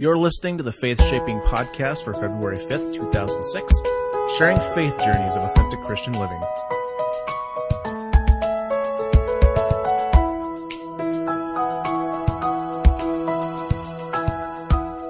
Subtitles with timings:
[0.00, 3.82] You're listening to the Faith Shaping Podcast for February 5th, 2006,
[4.38, 6.40] sharing faith journeys of authentic Christian living.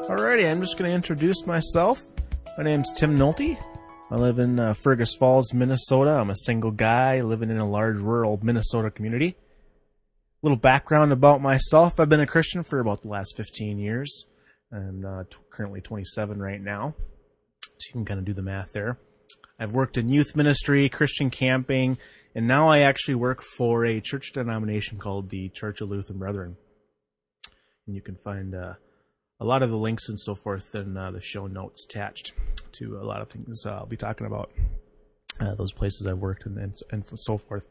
[0.08, 2.04] Alrighty, I'm just going to introduce myself.
[2.58, 3.56] My name's Tim Nolte.
[4.10, 6.10] I live in uh, Fergus Falls, Minnesota.
[6.10, 9.36] I'm a single guy living in a large rural Minnesota community.
[10.42, 12.00] little background about myself.
[12.00, 14.26] I've been a Christian for about the last 15 years.
[14.72, 16.94] I'm uh, t- currently 27 right now.
[17.62, 18.98] So you can kind of do the math there.
[19.58, 21.98] I've worked in youth ministry, Christian camping,
[22.34, 26.56] and now I actually work for a church denomination called the Church of Lutheran Brethren.
[27.86, 28.74] And you can find uh,
[29.40, 32.32] a lot of the links and so forth in uh, the show notes attached
[32.72, 34.50] to a lot of things uh, I'll be talking about.
[35.40, 37.66] Uh, those places I've worked and, and, and so forth.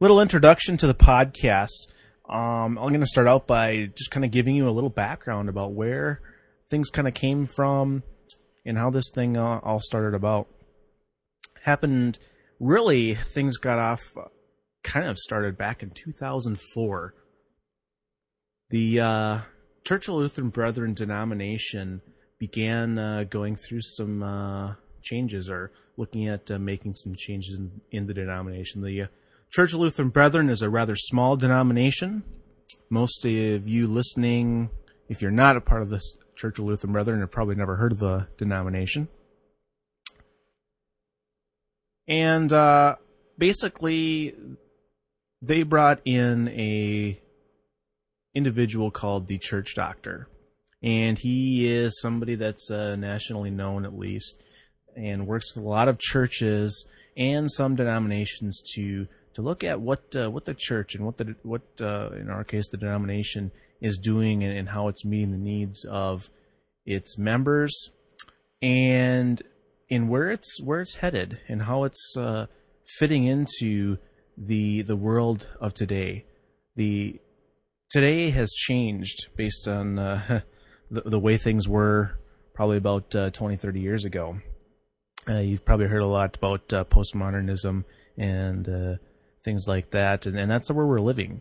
[0.00, 1.92] Little introduction to the podcast.
[2.28, 5.48] Um, I'm going to start out by just kind of giving you a little background
[5.48, 6.20] about where
[6.68, 8.02] things kind of came from
[8.66, 10.46] and how this thing uh, all started about.
[11.62, 12.18] Happened
[12.60, 14.28] really, things got off, uh,
[14.82, 17.14] kind of started back in 2004.
[18.70, 19.38] The uh,
[19.84, 22.02] Church of Lutheran Brethren denomination
[22.38, 27.80] began uh, going through some uh, changes or looking at uh, making some changes in,
[27.90, 28.82] in the denomination.
[28.82, 29.08] The
[29.50, 32.22] Church of Lutheran Brethren is a rather small denomination.
[32.90, 34.70] Most of you listening,
[35.08, 36.00] if you're not a part of the
[36.36, 39.08] Church of Lutheran Brethren, have probably never heard of the denomination.
[42.06, 42.96] And uh,
[43.36, 44.34] basically,
[45.42, 47.20] they brought in a
[48.34, 50.28] individual called the church doctor
[50.82, 54.40] and he is somebody that's uh, nationally known at least
[54.96, 59.06] and works with a lot of churches and some denominations to
[59.38, 62.42] to look at what uh, what the church and what the what uh, in our
[62.42, 66.28] case the denomination is doing and, and, how it's meeting the needs of
[66.84, 67.92] its members
[68.60, 69.40] and
[69.88, 72.46] in where it's where it's headed and how it's uh,
[72.98, 73.96] fitting into
[74.36, 76.24] the the world of today
[76.74, 77.20] the
[77.90, 80.40] today has changed based on uh,
[80.90, 82.18] the, the way things were
[82.54, 84.40] probably about uh, 20, 30 years ago.
[85.28, 87.84] Uh, you've probably heard a lot about uh, postmodernism
[88.16, 88.96] and uh,
[89.48, 91.40] things like that, and, and that's where we're living.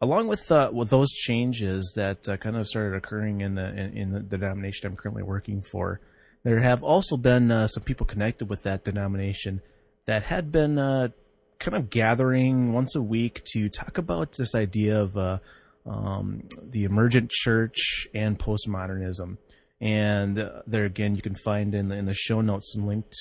[0.00, 3.96] Along with uh, with those changes that uh, kind of started occurring in the in,
[3.96, 6.00] in, the denomination I'm currently working for,
[6.42, 9.62] there have also been uh, some people connected with that denomination
[10.04, 15.40] that had been kind of gathering once a week to talk about this idea of
[15.86, 19.38] um, the emergent church and postmodernism.
[19.80, 23.16] And uh, there again, you can find in the, in the show notes some links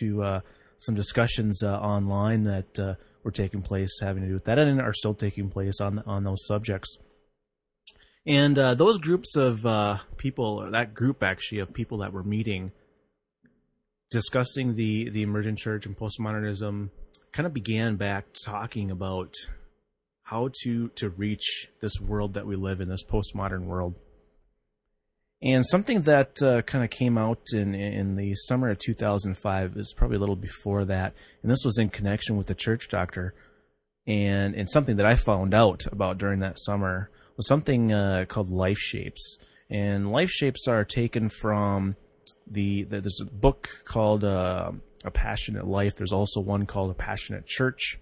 [0.00, 0.40] to uh,
[0.78, 4.80] some discussions uh, online that uh, were taking place having to do with that and
[4.80, 6.98] are still taking place on on those subjects.
[8.26, 12.22] And uh, those groups of uh, people, or that group actually of people that were
[12.22, 12.72] meeting,
[14.10, 16.90] discussing the the emergent church and postmodernism,
[17.32, 19.34] kind of began back talking about
[20.24, 23.94] how to to reach this world that we live in, this postmodern world.
[25.40, 29.94] And something that uh, kind of came out in in the summer of 2005 is
[29.96, 33.34] probably a little before that, and this was in connection with the church doctor,
[34.06, 38.50] and and something that I found out about during that summer was something uh, called
[38.50, 39.38] life shapes,
[39.70, 41.94] and life shapes are taken from
[42.50, 44.72] the, the there's a book called uh,
[45.04, 45.94] a passionate life.
[45.94, 48.00] There's also one called a passionate church,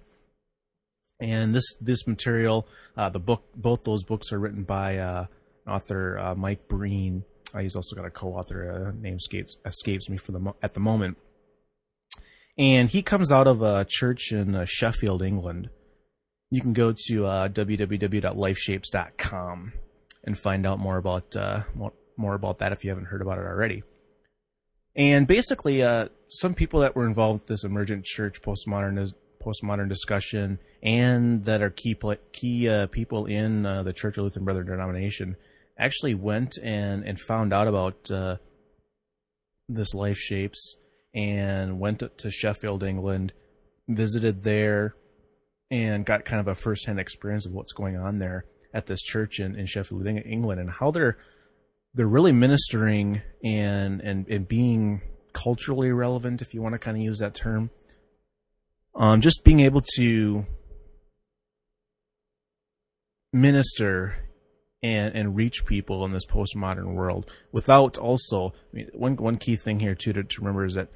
[1.20, 2.66] and this this material,
[2.97, 5.26] uh, the book, both those books are written by uh,
[5.66, 7.25] author uh, Mike Breen.
[7.54, 8.71] Uh, he's also got a co-author.
[8.71, 11.19] Uh, name escapes escapes me for the mo- at the moment.
[12.59, 15.69] And he comes out of a church in uh, Sheffield, England.
[16.50, 19.72] You can go to uh, www.lifeshapes.com
[20.25, 21.37] and find out more about
[21.75, 23.83] more, more about that if you haven't heard about it already.
[24.94, 25.83] And basically,
[26.31, 29.12] some people that were involved with this emergent church postmodernism
[29.47, 31.97] postmodern discussion and that are key
[32.33, 35.36] key uh, people in uh, the Church of Lutheran Brethren denomination
[35.78, 38.36] actually went and and found out about uh,
[39.68, 40.76] this life shapes
[41.14, 43.32] and went to Sheffield, England,
[43.88, 44.94] visited there,
[45.70, 48.44] and got kind of a firsthand experience of what's going on there
[48.74, 51.16] at this church in, in Sheffield, England, and how they're
[51.94, 55.00] they're really ministering and and and being
[55.32, 57.70] culturally relevant, if you want to kind of use that term,
[58.94, 60.46] um, just being able to
[63.32, 64.25] minister
[64.82, 69.56] and and reach people in this postmodern world without also I mean, one one key
[69.56, 70.88] thing here too to, to remember is that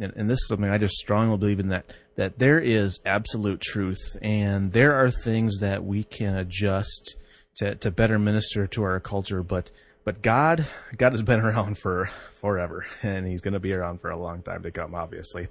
[0.00, 3.60] and, and, this is something I just strongly believe in that that there is absolute
[3.60, 7.16] truth and there are things that we can adjust
[7.56, 9.70] to to better minister to our culture but
[10.08, 10.66] but God,
[10.96, 12.08] God has been around for
[12.40, 15.48] forever, and He's going to be around for a long time to come, obviously,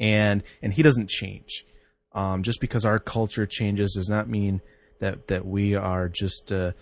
[0.00, 1.66] and and He doesn't change.
[2.12, 4.62] Um, just because our culture changes does not mean
[5.00, 6.72] that that we are just uh,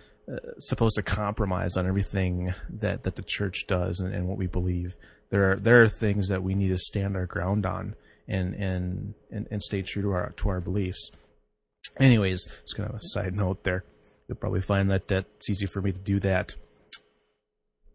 [0.58, 4.94] supposed to compromise on everything that that the church does and, and what we believe.
[5.30, 7.94] There are there are things that we need to stand our ground on
[8.28, 11.10] and and and, and stay true to our to our beliefs.
[11.98, 13.84] Anyways, just kind of a side note there.
[14.28, 16.54] You'll probably find that that's easy for me to do that.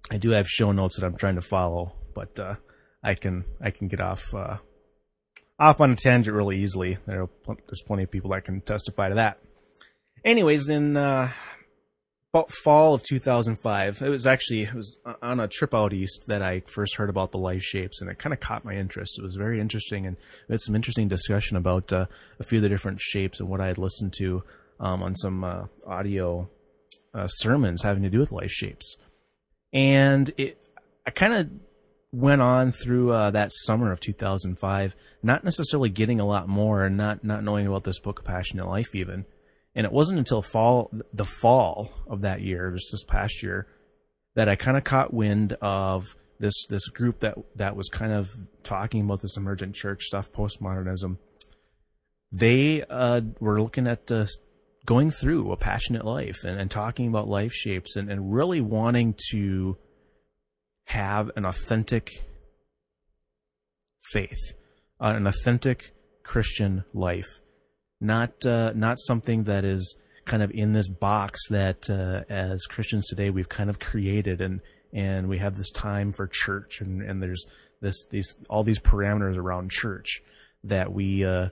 [0.10, 2.56] I do have show notes that I'm trying to follow, but uh,
[3.04, 4.58] I can I can get off uh,
[5.60, 6.98] off on a tangent really easily.
[7.06, 9.40] There there's plenty of people that can testify to that.
[10.24, 11.32] Anyways, in uh,
[12.50, 16.62] fall of 2005, it was actually it was on a trip out east that I
[16.62, 19.20] first heard about the life shapes, and it kind of caught my interest.
[19.20, 20.18] It was very interesting, and
[20.48, 22.06] we had some interesting discussion about uh,
[22.40, 24.44] a few of the different shapes and what I had listened to
[24.80, 26.50] um, on some uh, audio
[27.14, 28.96] uh, sermons having to do with life shapes.
[29.74, 30.58] And it,
[31.06, 31.50] I kind of
[32.14, 36.96] went on through uh, that summer of 2005, not necessarily getting a lot more and
[36.96, 39.26] not not knowing about this book, Passionate Life, even.
[39.76, 43.68] And it wasn't until fall, the fall of that year, just this past year,
[44.36, 48.36] that I kind of caught wind of this this group that that was kind of
[48.64, 51.18] talking about this emergent church stuff, postmodernism.
[52.32, 54.26] They uh, were looking at uh,
[54.86, 59.16] going through a passionate life and, and talking about life shapes and, and really wanting
[59.32, 59.78] to
[60.86, 62.10] have an authentic
[64.12, 64.54] faith,
[65.00, 65.94] uh, an authentic
[66.24, 67.41] Christian life,
[68.02, 69.96] not uh, not something that is
[70.26, 74.62] kind of in this box that uh, as Christians today we've kind of created and
[74.94, 77.46] and we have this time for church and, and there's
[77.82, 80.22] this these all these parameters around church
[80.64, 81.50] that we uh,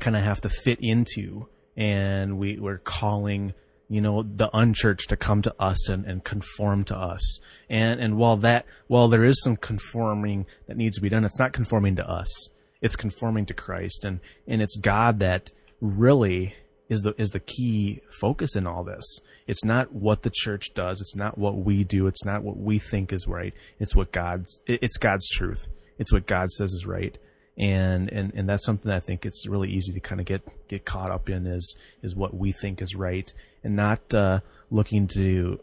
[0.00, 3.54] kind of have to fit into and we, we're calling
[3.88, 7.40] you know the unchurched to come to us and, and conform to us.
[7.70, 11.38] And and while that while there is some conforming that needs to be done it's
[11.38, 12.50] not conforming to us
[12.80, 16.54] it's conforming to christ and and it's god that really
[16.88, 19.20] is the is the key focus in all this.
[19.46, 21.00] It's not what the church does.
[21.00, 22.06] It's not what we do.
[22.06, 23.54] It's not what we think is right.
[23.78, 25.66] It's what god's it's god's truth.
[25.98, 27.16] It's what god says is right.
[27.58, 30.84] And and and that's something I think it's really easy to kind of get get
[30.84, 33.32] caught up in is is what we think is right.
[33.62, 34.40] And not uh,
[34.70, 35.60] looking to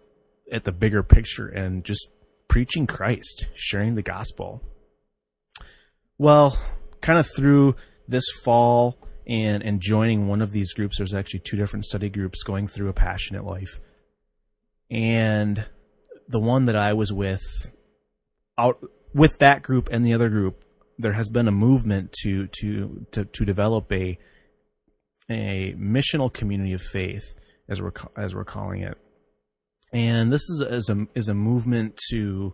[0.52, 2.10] at the bigger picture and just
[2.48, 4.62] preaching Christ, sharing the gospel.
[6.18, 6.58] Well,
[7.06, 7.75] kind of through
[8.07, 8.98] this fall
[9.28, 12.90] and and joining one of these groups, there's actually two different study groups going through
[12.90, 13.80] a passionate life,
[14.90, 15.66] and
[16.28, 17.44] the one that I was with
[18.57, 20.63] out with that group and the other group
[20.98, 24.18] there has been a movement to to to, to develop a
[25.30, 27.36] a missional community of faith
[27.69, 28.98] as we're as we're calling it,
[29.94, 32.54] and this is is a is a movement to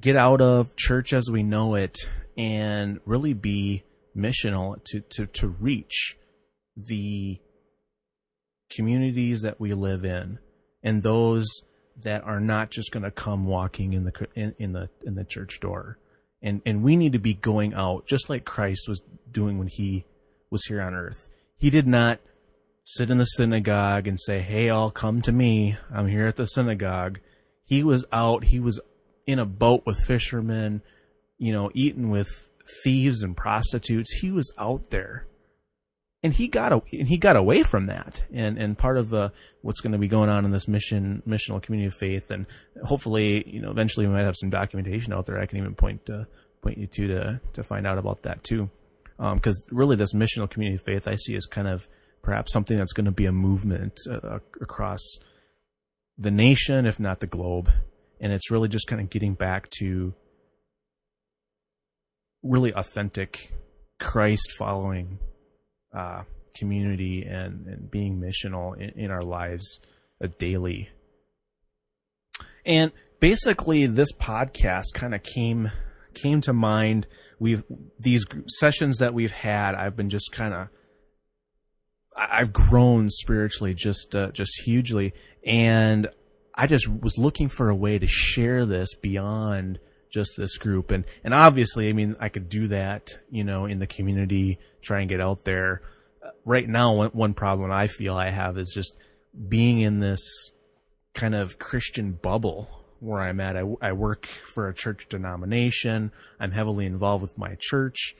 [0.00, 3.84] get out of church as we know it and really be
[4.16, 6.16] missional to to to reach
[6.76, 7.38] the
[8.70, 10.38] communities that we live in
[10.82, 11.46] and those
[12.02, 15.24] that are not just going to come walking in the in, in the in the
[15.24, 15.98] church door
[16.42, 20.04] and and we need to be going out just like Christ was doing when he
[20.50, 21.28] was here on earth.
[21.56, 22.20] He did not
[22.84, 25.76] sit in the synagogue and say, "Hey, all come to me.
[25.92, 27.20] I'm here at the synagogue."
[27.64, 28.44] He was out.
[28.44, 28.78] He was
[29.26, 30.82] in a boat with fishermen,
[31.38, 32.28] you know, eating with
[32.82, 34.12] thieves and prostitutes.
[34.20, 35.26] He was out there
[36.22, 38.24] and he got a, and he got away from that.
[38.32, 41.62] And and part of the what's going to be going on in this mission missional
[41.62, 42.46] community of faith, and
[42.84, 45.38] hopefully, you know, eventually we might have some documentation out there.
[45.38, 46.26] I can even point to
[46.62, 48.70] point you to to to find out about that too,
[49.18, 51.88] because um, really this missional community of faith I see as kind of
[52.22, 55.00] perhaps something that's going to be a movement uh, across
[56.18, 57.70] the nation, if not the globe,
[58.20, 60.14] and it's really just kind of getting back to
[62.42, 63.52] really authentic
[63.98, 65.18] Christ following
[65.94, 66.22] uh,
[66.54, 69.80] community and, and being missional in, in our lives
[70.22, 70.90] uh, daily.
[72.64, 75.70] And basically, this podcast kind of came
[76.14, 77.06] came to mind.
[77.38, 77.62] We've
[77.98, 79.74] these sessions that we've had.
[79.74, 80.68] I've been just kind of
[82.16, 85.12] I've grown spiritually just uh, just hugely,
[85.44, 86.08] and
[86.56, 89.78] I just was looking for a way to share this beyond
[90.10, 90.90] just this group.
[90.90, 95.00] And and obviously i mean i could do that you know in the community try
[95.00, 95.82] and get out there.
[96.24, 98.96] Uh, right now one, one problem i feel i have is just
[99.48, 100.52] being in this
[101.12, 102.70] kind of christian bubble
[103.00, 103.56] where i'm at.
[103.56, 106.12] I, I work for a church denomination.
[106.40, 108.14] I'm heavily involved with my church.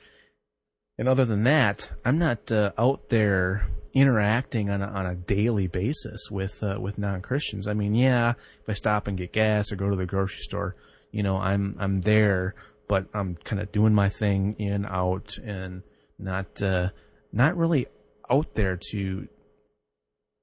[0.99, 3.67] And other than that i'm not uh, out there
[3.97, 7.67] interacting on a, on a daily basis with uh, with non Christians.
[7.67, 10.75] I mean, yeah, if I stop and get gas or go to the grocery store,
[11.11, 12.53] you know, I'm I'm there,
[12.87, 15.81] but I'm kind of doing my thing in out and
[16.19, 16.89] not uh,
[17.33, 17.87] not really
[18.29, 19.27] out there to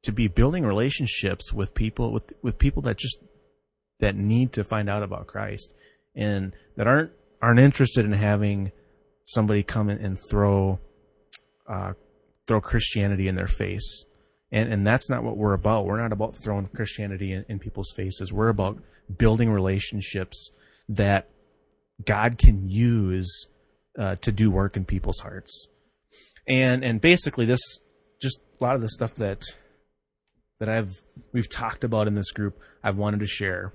[0.03, 3.19] to be building relationships with people with with people that just
[4.01, 5.73] that need to find out about Christ
[6.17, 8.73] and that aren't aren't interested in having
[9.27, 10.81] somebody come in and throw
[11.69, 11.93] uh,
[12.47, 14.05] throw Christianity in their face.
[14.53, 15.87] And and that's not what we're about.
[15.87, 18.33] We're not about throwing Christianity in, in people's faces.
[18.33, 18.79] We're about
[19.17, 20.51] building relationships
[20.89, 21.29] that
[22.05, 23.47] God can use
[23.99, 25.67] uh, to do work in people's hearts.
[26.47, 27.79] And and basically this
[28.21, 29.43] just a lot of the stuff that
[30.61, 33.73] that I've we've talked about in this group I've wanted to share.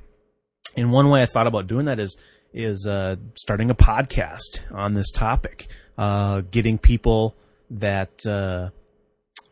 [0.78, 2.16] And one way I thought about doing that is
[2.54, 7.36] is uh, starting a podcast on this topic, uh, getting people
[7.70, 8.70] that uh,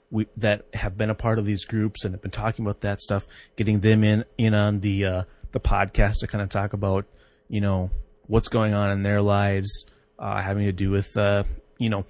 [0.10, 3.00] we that have been a part of these groups and have been talking about that
[3.00, 7.06] stuff, getting them in in on the uh, the podcast to kind of talk about
[7.50, 7.90] you know
[8.28, 9.86] what's going on in their lives,
[10.20, 11.44] uh, having to do with uh,
[11.78, 12.06] you know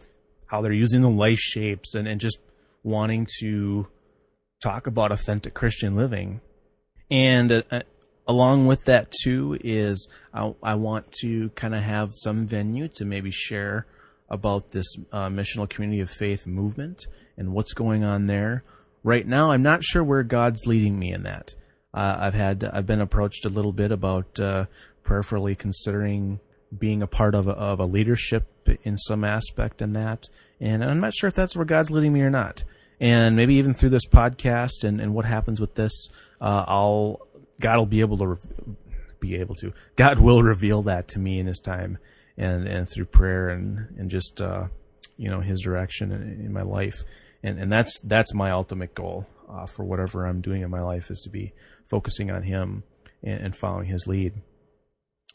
[0.47, 2.39] how they're using the life shapes and, and just
[2.83, 3.87] wanting to
[4.63, 6.39] talk about authentic Christian living.
[7.11, 7.81] And uh,
[8.27, 13.05] along with that too is I, I want to kind of have some venue to
[13.05, 13.85] maybe share
[14.29, 17.07] about this uh, missional community of faith movement
[17.37, 18.63] and what's going on there.
[19.03, 21.55] Right now, I'm not sure where God's leading me in that.
[21.93, 24.65] Uh, I've had I've been approached a little bit about uh,
[25.03, 26.39] prayerfully considering
[26.77, 28.45] being a part of a, of a leadership
[28.83, 30.27] in some aspect in that,
[30.59, 32.63] and I'm not sure if that's where God's leading me or not.
[32.99, 36.09] And maybe even through this podcast and, and what happens with this,
[36.41, 37.27] uh, I'll
[37.59, 38.37] God will be able to re-
[39.19, 41.97] be able to God will reveal that to me in His time
[42.37, 44.67] and and through prayer and and just uh,
[45.17, 47.03] you know His direction in, in, my life,
[47.43, 51.09] and and that's that's my ultimate goal uh, for whatever I'm doing in my life
[51.09, 51.53] is to be
[51.87, 52.83] focusing on Him
[53.23, 54.33] and, and following His lead.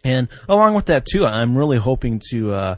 [0.04, 2.76] And along with that too, I'm really hoping to uh,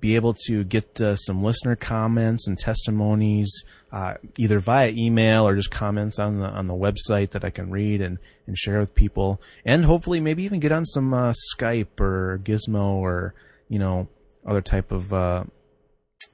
[0.00, 5.54] be able to get uh, some listener comments and testimonies, uh, either via email or
[5.54, 8.94] just comments on the on the website that I can read and, and share with
[8.94, 13.34] people, and hopefully maybe even get on some uh, Skype or Gizmo or
[13.72, 14.06] you know,
[14.46, 15.44] other type of uh,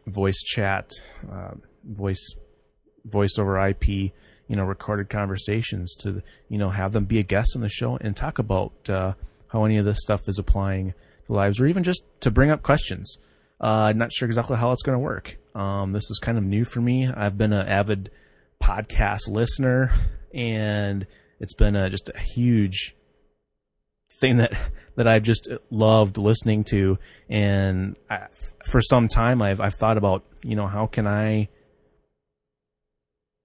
[0.09, 0.91] voice chat,
[1.33, 1.53] uh,
[1.85, 2.35] voice
[3.05, 7.53] voice over IP, you know, recorded conversations to you know have them be a guest
[7.55, 9.13] on the show and talk about uh,
[9.53, 10.95] how any of this stuff is applying
[11.27, 13.19] to lives, or even just to bring up questions.
[13.61, 15.37] Uh, I'm not sure exactly how it's going to work.
[15.55, 17.09] Um, this is kind of new for me.
[17.09, 18.11] I've been an avid
[18.61, 19.93] podcast listener,
[20.35, 21.07] and
[21.39, 22.97] it's been a, just a huge
[24.11, 24.53] thing that
[24.97, 26.99] that I've just loved listening to,
[27.29, 28.27] and I,
[28.65, 31.49] for some time I've I've thought about you know how can I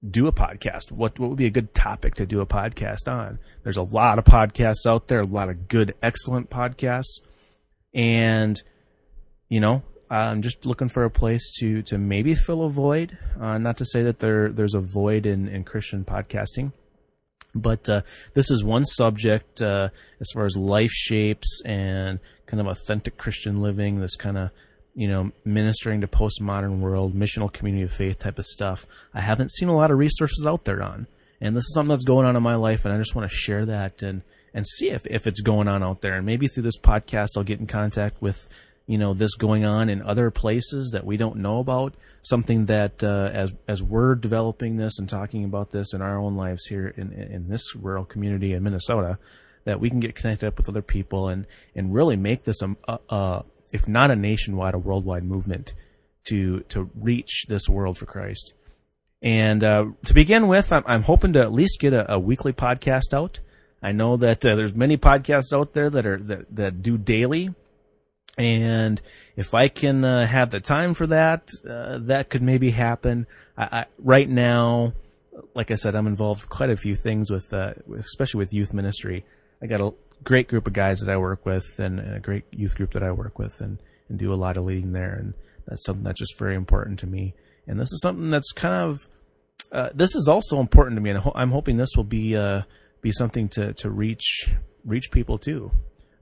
[0.09, 0.91] do a podcast?
[0.91, 3.39] What what would be a good topic to do a podcast on?
[3.63, 7.19] There's a lot of podcasts out there, a lot of good, excellent podcasts,
[7.93, 8.61] and
[9.49, 13.17] you know I'm just looking for a place to to maybe fill a void.
[13.39, 16.71] Uh, not to say that there there's a void in in Christian podcasting
[17.55, 18.01] but uh,
[18.33, 23.61] this is one subject uh, as far as life shapes and kind of authentic Christian
[23.61, 24.51] living, this kind of,
[24.95, 28.85] you know, ministering to postmodern world, missional community of faith type of stuff.
[29.13, 31.07] I haven't seen a lot of resources out there on.
[31.41, 33.35] And this is something that's going on in my life, and I just want to
[33.35, 34.21] share that and,
[34.53, 36.13] and see if, if it's going on out there.
[36.15, 38.47] And maybe through this podcast, I'll get in contact with
[38.85, 43.03] you know this going on in other places that we don't know about something that
[43.03, 46.87] uh, as as we're developing this and talking about this in our own lives here
[46.87, 49.17] in in this rural community in Minnesota
[49.65, 52.75] that we can get connected up with other people and and really make this a,
[52.87, 55.73] a, a if not a nationwide a worldwide movement
[56.25, 58.53] to to reach this world for Christ.
[59.21, 62.51] And uh, to begin with I'm, I'm, hoping to at least get a, a weekly
[62.51, 63.39] podcast out.
[63.81, 67.53] I know that uh, there's many podcasts out there that are that, that do daily
[68.37, 69.01] and
[69.35, 73.27] if I can uh, have the time for that, uh, that could maybe happen.
[73.57, 74.93] I, I, right now,
[75.55, 79.25] like I said, I'm involved quite a few things with, uh, especially with youth ministry.
[79.61, 82.45] I got a great group of guys that I work with, and, and, a great
[82.51, 85.33] youth group that I work with, and and do a lot of leading there, and
[85.65, 87.33] that's something that's just very important to me.
[87.67, 89.07] And this is something that's kind of
[89.71, 92.63] uh, this is also important to me, and I'm hoping this will be uh,
[93.01, 94.49] be something to to reach
[94.85, 95.71] reach people too.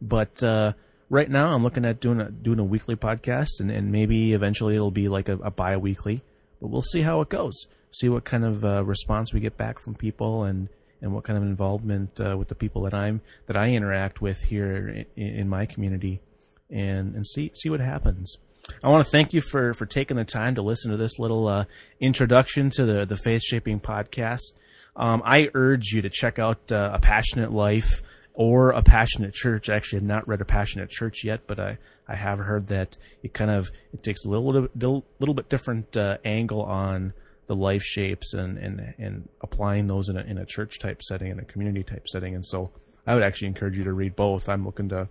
[0.01, 0.73] But uh,
[1.11, 4.75] right now I'm looking at doing a doing a weekly podcast, and, and maybe eventually
[4.75, 6.23] it'll be like a, a bi-weekly.
[6.59, 7.67] But we'll see how it goes.
[7.91, 10.69] See what kind of uh, response we get back from people, and
[11.01, 14.41] and what kind of involvement uh, with the people that I'm that I interact with
[14.43, 16.21] here in, in my community,
[16.69, 18.37] and and see see what happens.
[18.83, 21.47] I want to thank you for, for taking the time to listen to this little
[21.47, 21.65] uh,
[21.99, 24.53] introduction to the, the Faith Shaping podcast.
[24.95, 28.03] Um, I urge you to check out uh, A Passionate Life
[28.33, 29.69] or A Passionate Church.
[29.69, 32.97] I actually have not read A Passionate Church yet, but I, I have heard that
[33.23, 37.13] it kind of it takes a little little, little bit different uh, angle on
[37.47, 41.31] the life shapes and, and, and applying those in a, in a church type setting,
[41.31, 42.33] in a community type setting.
[42.33, 42.71] And so
[43.05, 44.47] I would actually encourage you to read both.
[44.47, 45.09] I'm looking to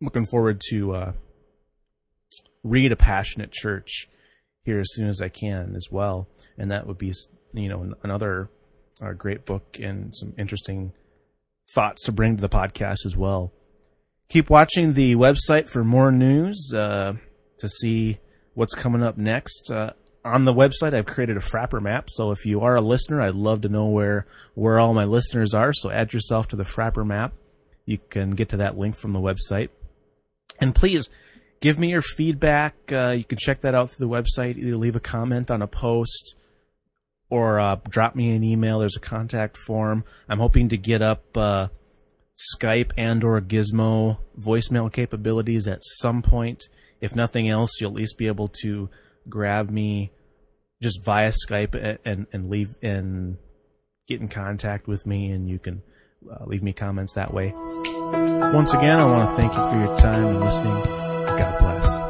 [0.00, 1.12] looking forward to uh,
[2.62, 4.08] read a passionate church
[4.64, 7.12] here as soon as I can as well, and that would be
[7.52, 8.50] you know another
[9.02, 10.92] uh, great book and some interesting
[11.68, 13.52] thoughts to bring to the podcast as well.
[14.28, 17.14] Keep watching the website for more news uh,
[17.58, 18.18] to see
[18.54, 19.70] what's coming up next.
[19.70, 19.92] Uh,
[20.24, 22.10] on the website, I've created a Frapper map.
[22.10, 25.54] So if you are a listener, I'd love to know where where all my listeners
[25.54, 25.72] are.
[25.72, 27.34] So add yourself to the Frapper map.
[27.84, 29.68] You can get to that link from the website.
[30.60, 31.08] And please
[31.60, 32.74] give me your feedback.
[32.90, 34.56] Uh, you can check that out through the website.
[34.56, 36.34] Either leave a comment on a post
[37.30, 38.78] or uh, drop me an email.
[38.78, 40.04] There's a contact form.
[40.28, 41.68] I'm hoping to get up uh,
[42.56, 46.64] Skype and or Gizmo voicemail capabilities at some point.
[47.00, 48.88] If nothing else, you'll at least be able to
[49.28, 50.12] grab me
[50.82, 53.38] just via Skype and and, leave and
[54.06, 55.82] get in contact with me, and you can
[56.30, 57.52] uh, leave me comments that way.
[57.54, 60.84] Once again, I want to thank you for your time and listening.
[60.84, 62.05] God bless.